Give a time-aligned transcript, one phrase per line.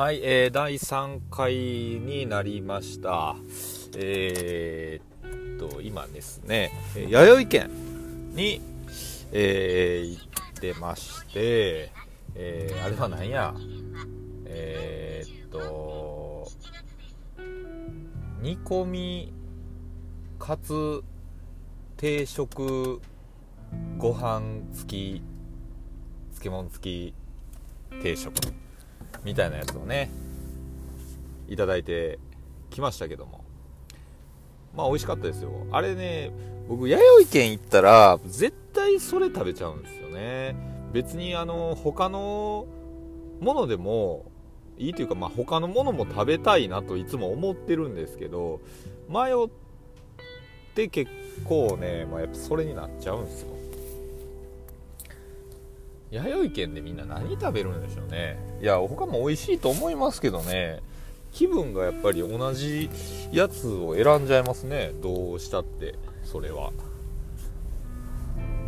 [0.00, 3.36] はい、えー、第3回になりました。
[3.98, 6.72] えー、っと、今ですね、
[7.10, 7.70] 弥生県
[8.34, 8.62] に、
[9.30, 11.92] えー、行ってまして、
[12.34, 13.54] えー、あれは何や、
[14.46, 16.48] えー、っと、
[18.40, 19.34] 煮込み、
[20.38, 21.04] かつ、
[21.98, 23.02] 定食、
[23.98, 25.22] ご飯付き、
[26.30, 27.14] 漬物付き
[28.02, 28.32] 定食。
[29.24, 30.10] みたいなやつをね
[31.48, 32.18] いただいて
[32.70, 33.44] きましたけども。
[34.76, 35.50] まあ美味しかったですよ。
[35.72, 36.30] あれね
[36.68, 40.54] 僕弥生県行ったら絶対それ食べちゃうんですよね。
[40.92, 42.66] 別にあの他の
[43.40, 44.26] ものでも
[44.78, 48.60] いいというか、まあ、他のものも食べたいなといつも思ってるんですけど
[49.08, 49.48] 迷っ
[50.74, 51.10] て結
[51.44, 53.59] 構ね、まあ、やっぱそれになっちゃうんですよ。
[56.10, 58.38] 弥生県でみんな何食べるんでしょうね。
[58.60, 60.82] いや他も美味しいと思いますけどね。
[61.32, 62.90] 気分がやっぱり同じ
[63.30, 64.92] やつを選んじゃいますね。
[65.00, 65.94] どうしたって
[66.24, 66.72] それは。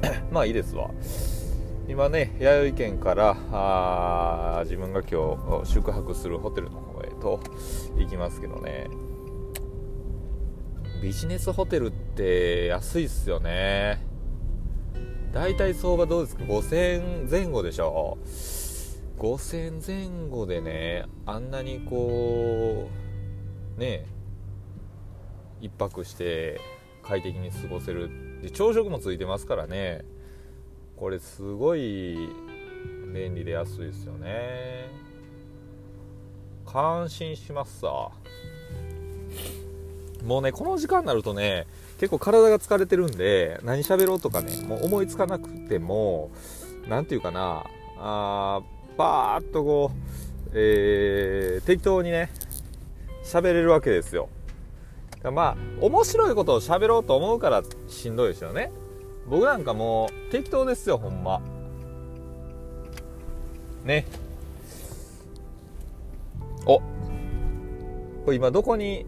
[0.32, 0.90] まあいいですわ。
[1.88, 7.38] 今ね弥生県からあ自分が今日宿泊するホテルの方へと
[7.96, 8.88] 行きますけどね。
[11.02, 14.15] ビジネスホテルって安いっすよね。
[15.36, 18.16] 大体相場どうですか？5000前後でしょ
[19.18, 22.88] 5000前後でねあんなにこ
[23.76, 24.06] うね
[25.60, 26.58] 一泊して
[27.02, 30.06] 快適に過ごせるで朝食もついてますからね。
[30.96, 32.16] これすごい
[33.12, 34.88] 便利で安いですよね。
[36.64, 38.08] 感心しますさ。
[40.24, 41.66] もうねこの時間になるとね
[41.98, 46.30] 結構体が疲れてるんで何喋ろうとかねもう思いつかなくても
[46.88, 47.64] 何て言うかな
[47.98, 52.30] あーバーッとこう、えー、適当にね
[53.24, 54.28] 喋れるわけですよ。
[55.24, 58.70] まあ面白いことを喋ろうと思うからしんどいですよね。
[59.28, 61.40] 僕なんかもう適当ですよほんま。
[63.84, 64.06] ね。
[66.64, 66.78] お。
[66.78, 69.04] これ今どこに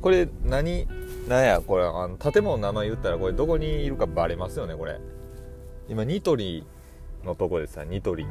[0.00, 0.88] これ何
[1.28, 4.98] なんやこれあの建物の名前言ったらこれどこにいるかバレますよねこれ。
[5.88, 6.64] 今ニトリ
[7.24, 7.74] のとこです。
[7.74, 8.26] さニトリ。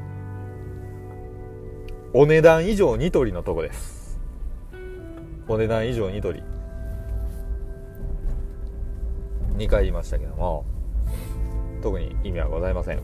[2.13, 4.19] お値段以上ニトリのとこです。
[5.47, 6.41] お値段以上ニトリ。
[9.57, 10.65] 2回言いましたけども。
[11.81, 12.99] 特に意味はございません。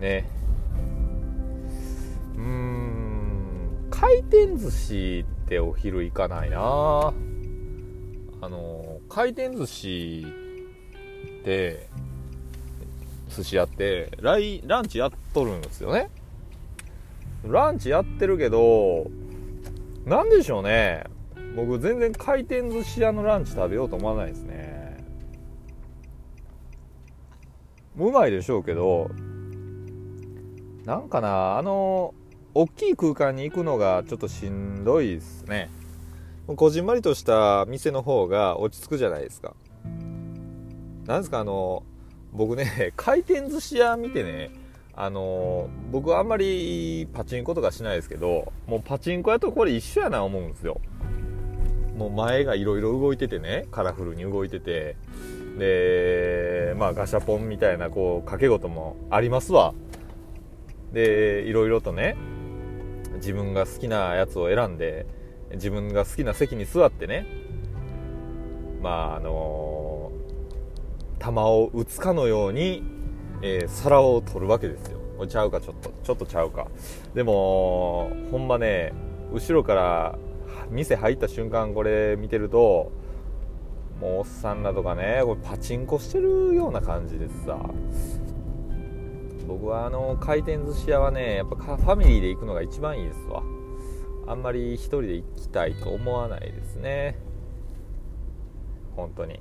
[0.00, 0.28] ね。
[2.36, 3.86] うん。
[3.90, 7.12] 回転寿司ってお昼行かないな。
[8.40, 10.26] あの回転寿司
[11.40, 11.88] って
[13.28, 16.08] 寿司屋ってライランチやっとるんですよね。
[17.44, 19.10] ランチやってるけど
[20.06, 21.04] なんでしょうね。
[21.54, 25.04] 僕全然回転寿司屋のランチ食べようと思わないですね。
[27.98, 29.10] うまいでしょうけど
[30.86, 32.14] なんかなあの
[32.54, 35.70] 大きい空間に行くのがちょっとしんどいですね。
[36.56, 39.54] こじんまりとした店の方が落ち着くじゃないですか。
[41.06, 41.82] なんですかあの
[42.32, 44.50] 僕ね 回転寿司屋見てね
[44.94, 50.80] あの僕はあんまりパチンコとかしないですけどもうパチンコ屋とこれ一緒やな思うんですよ。
[51.96, 54.96] もう前がいろいろ動いててねカラフルに動いてて。
[55.58, 59.74] でまあガシャポンみたいなこう掛け事もありますわ。
[60.92, 62.16] でいろいろとね
[63.16, 65.06] 自分が好きなやつを選んで
[65.52, 67.26] 自分が好きな席に座ってね
[68.80, 72.82] まああのー、球を打つかのように、
[73.42, 74.98] えー、皿を取るわけですよ。
[75.16, 76.66] これちゃうかちょっとちょっとちゃうか。
[77.14, 78.92] でもほんまね
[79.32, 80.18] 後ろから
[80.70, 82.90] 店入った瞬間これ見てると
[84.00, 87.58] もうおっさんらとかねこれパチンコしてるような感じでさ。
[89.52, 93.42] 僕はあの回転寿司屋はねやっぱファミリーで行くのが一番いいですわ。
[94.26, 97.18] あんまり1人で行きたいと思わないですね。
[98.96, 99.40] 本当に。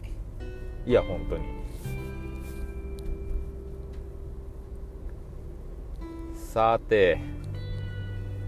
[0.86, 1.46] いや本当に。
[6.36, 7.18] さて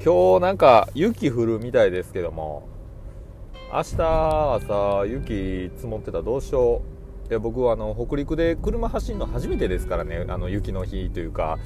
[0.04, 2.68] 今日なんか雪降るみたいですけども
[3.72, 6.93] 明日朝雪積もってたらどうしよう。
[7.34, 11.58] いや僕はあの北陸で車走るの初めてですからねあの雪の日というか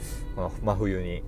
[0.64, 1.24] 真冬に。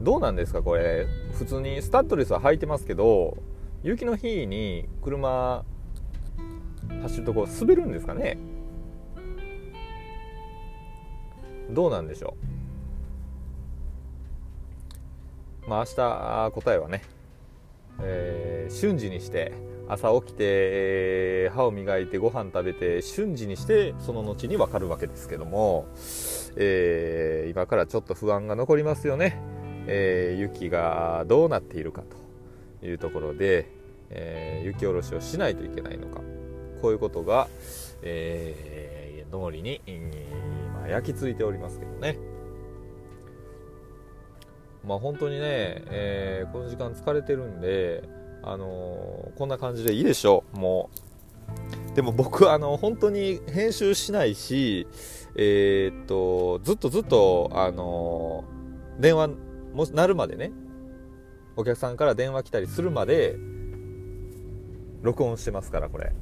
[0.00, 1.06] どうなんですかこれ。
[1.34, 3.36] 普通にスタッドレスは履いてますけど
[3.84, 5.64] 雪の日に車
[7.02, 8.36] 走るとこ滑るんですかね。
[11.70, 12.34] どうなんでしょ
[15.64, 15.70] う。
[15.70, 17.02] まあ明日答えはね、
[18.00, 25.88] えー、瞬時にして朝起きて、歯を磨いてご飯食べて瞬時にしてその後に分かるわけですけども、
[26.56, 29.42] えー、今からちょっと不安が残りますよね、
[29.88, 32.02] えー、雪がどうなっているか
[32.80, 33.68] というところで、
[34.10, 36.20] え雪下ろしをしないといけないのか。
[36.80, 37.48] こういうことが、
[38.02, 39.82] えー、脳裏に、
[40.74, 42.16] まあ、焼き付いておりますけどね。
[44.86, 45.42] まあ本当にね、
[45.90, 50.58] えー、この時間疲れてるんで、あのー、こんな感じでいいでしょう。
[50.58, 50.90] も
[51.92, 51.94] う。
[51.94, 54.86] でも僕はあの本当に編集しないし
[55.34, 58.44] えー、っとずっとずっとあの
[59.00, 59.30] 電話
[59.74, 60.52] もなるまでね。
[61.56, 63.36] お客さんから電話来たりするまで
[65.02, 66.12] 録音してますからこれ。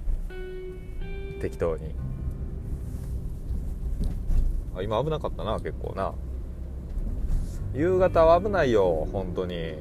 [1.41, 1.95] 適当に。
[4.77, 6.15] あ今危なかったな結構な。
[7.75, 9.75] 夕方は危ないよ本当に。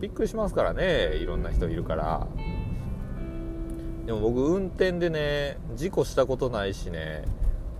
[0.00, 2.26] びっくりしますからねいろんな人いるから。
[4.06, 7.24] でも僕運転でね事故したことないしね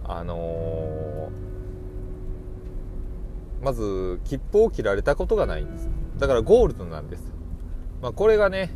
[0.04, 5.88] あのー、まず切符を切られたことがないんです。
[6.18, 7.32] だからゴールドなんです、
[8.02, 8.74] まあ、これがね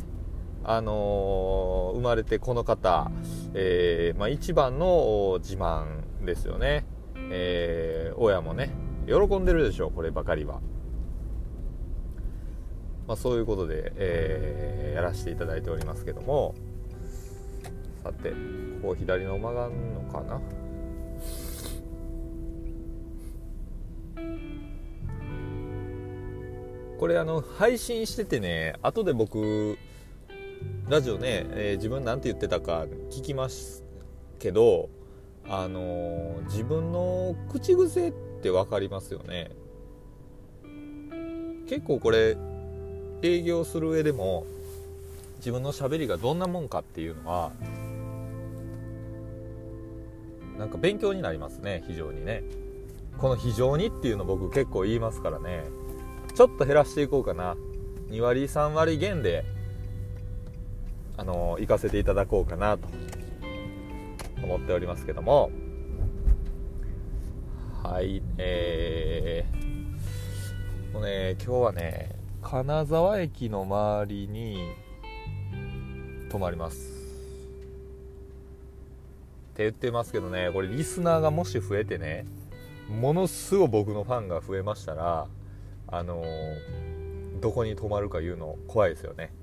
[0.63, 3.11] あのー、生まれてこの方、
[3.53, 6.85] えー、まあ、一番の自慢ですよね、
[7.29, 8.71] え、親もね
[9.05, 10.61] 喜んでるでしょうこればかりは、
[13.07, 16.55] まあ、そういうことで、えやらせていただいておりますけども
[18.03, 18.29] さて
[18.81, 20.41] ここ左の曲がんのかな？
[26.97, 29.77] これあの配信しててね後で僕
[30.87, 33.83] ラジオね、えー、自分なんて言ってたか聞きます
[34.39, 34.89] けど
[35.49, 39.51] あのー、自分の口癖って分かりますよね。
[41.67, 42.37] 結構これ
[43.23, 44.45] 営業する上でも
[45.37, 47.51] 自分のしゃべりがどんなもんかっていうのは
[50.57, 52.43] なんか勉強になりますね非常にね。
[53.17, 55.63] この「非常に」っていうの僕結構言いますからね。
[56.35, 57.55] ちょっと減らしていこうかな。
[58.09, 59.45] 2割3割減で
[61.17, 62.87] あの行かせていただこうかなと
[64.43, 65.51] 思っておりますけども。
[67.83, 72.22] はいえー、もうね今日はね
[72.53, 74.59] 金沢駅の周りに
[76.29, 76.77] 泊まります。
[79.53, 80.51] って言ってますけどね。
[80.53, 82.27] これリスナーがもし増えてね
[82.87, 85.25] ものすごい僕のファンが増えましたら
[85.87, 89.33] あのー、どこに泊まるかいうの怖いですよね。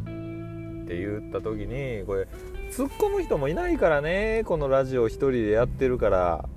[0.00, 2.26] って言った時にこれ
[2.72, 4.42] 突っ込む人もいないからね。
[4.44, 6.48] このラジオ1人でやってるから。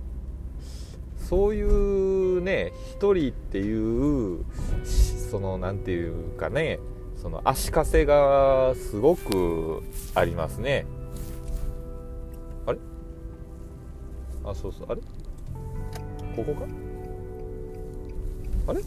[1.30, 4.46] そういうね1人っていう
[4.86, 6.80] その何て言うかね
[7.22, 9.84] その足かせがすごく
[10.16, 10.86] ありますね。
[12.66, 12.80] あれ？
[14.46, 15.02] あそうそうあれ？
[16.36, 16.66] ここか？
[18.68, 18.82] あれ？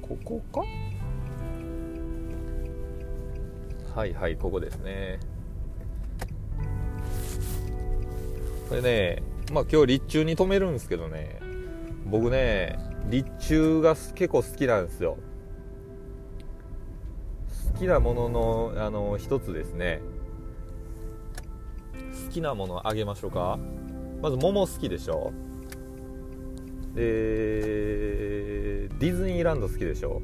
[0.00, 0.62] ここか？
[3.94, 5.18] はいはいここですね。
[8.68, 9.22] これね
[9.52, 11.40] まあ今日立中に止めるんですけどね。
[12.06, 12.78] 僕ね
[13.10, 15.16] 立中が結構好きなんですよ。
[17.72, 20.00] 好きなもののあの一つですね。
[22.26, 23.58] 好きなものあげましょうか。
[24.22, 25.32] まず桃好きでしょ。
[26.94, 27.02] で
[28.88, 30.22] ディズニーランド好きでしょ。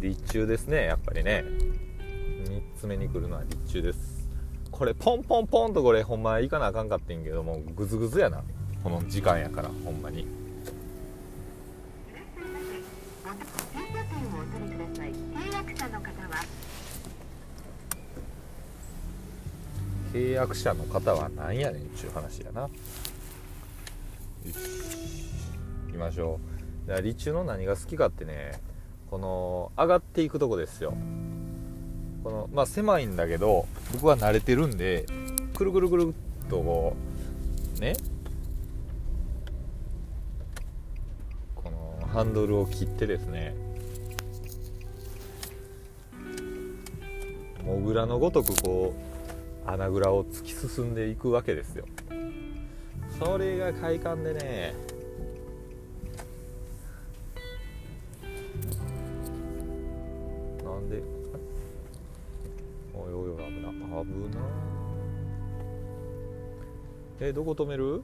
[0.00, 1.44] 立中ですねやっぱりね。
[2.44, 4.28] 3つ目に来るのは立中です。
[4.70, 8.42] これポンポンポンとこれほんま行かなあかんかってんけどもグズグズやな。
[8.82, 10.26] この時間やからほんまに。
[20.12, 22.62] 契約者の方は何やねんっちゅう話やな。
[22.62, 22.68] よ
[24.46, 24.54] し
[25.88, 26.40] 行きましょ
[26.88, 27.02] う。
[27.02, 28.52] 立中の何が好きかってね
[29.10, 30.94] この上がっていくとこですよ。
[32.24, 35.04] この、まあ、狭いんだけど僕は慣れてるんで
[35.54, 36.14] くるくるくる
[36.46, 36.96] っとこ
[37.76, 37.94] うね。
[41.54, 43.54] このハンドルを切ってですね。
[47.66, 48.94] モグラのごとくこ
[49.66, 51.84] う穴蔵を突き進んでいくわけですよ。
[53.18, 54.74] それが快感でね
[60.62, 61.02] なんで
[62.94, 64.42] おいおい危な危な。
[67.20, 68.02] えどこ止める？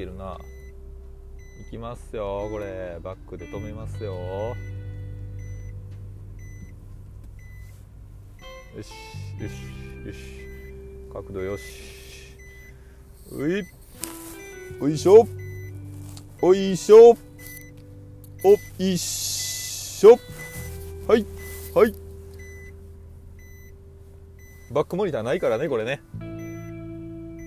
[0.00, 0.38] けるな。
[1.68, 2.48] いきますよ。
[2.50, 4.14] これバックで止めますよ。
[4.14, 4.56] よ
[8.82, 8.86] し
[9.38, 9.52] よし
[10.06, 10.18] よし。
[11.12, 11.62] 角度よし。
[13.32, 13.64] うい
[14.80, 15.28] おいしょ。
[16.40, 17.18] おいしょ。
[18.42, 20.18] おいしょ。
[21.06, 21.26] はい
[21.74, 21.94] はい。
[24.72, 26.00] バックモニターないからねこれね。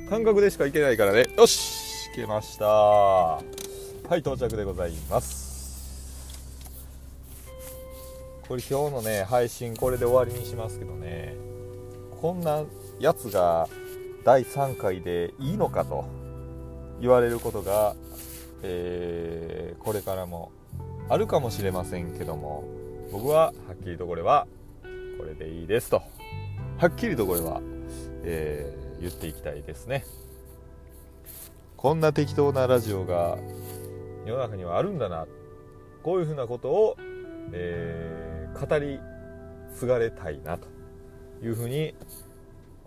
[0.07, 1.25] 感覚でしかいけないからね。
[1.35, 1.92] よし。
[2.13, 2.67] いけました。
[2.67, 3.41] は
[4.11, 6.61] い到着でございます。
[8.47, 11.33] これ今日のね配信これで終わりにしますけどね。
[12.21, 12.65] こんな
[12.99, 13.67] やつが
[14.23, 16.05] 第3回でいいのかと
[17.01, 17.95] 言われることが、
[18.61, 20.51] えー、これからも
[21.09, 22.63] あるかもしれませんけども
[23.11, 24.45] 僕ははっきりとこれは
[25.17, 26.03] これでいいですと。
[26.77, 27.59] はっきりとこれは、
[28.23, 30.05] えー、言っていきたいですね。
[31.83, 33.37] こんな適当なラジオが
[34.25, 35.27] 世の中にはあるんだな。
[36.01, 36.95] こういうふうなことを、
[37.51, 39.01] えー、語り
[39.75, 40.69] 継がれたいなと
[41.43, 41.93] いうふうに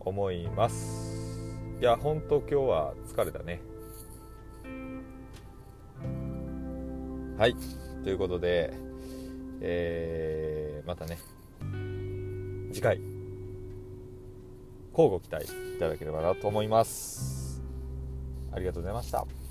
[0.01, 1.53] 思います。
[1.79, 3.61] いや本当今日は疲れたね。
[7.37, 7.57] はい。
[8.03, 8.73] ということで、
[9.61, 11.19] えー、またね。
[12.73, 12.99] 次回。
[14.93, 15.45] 交互期待
[15.77, 17.46] いただければなと思います。
[18.57, 19.46] ありがとうございました。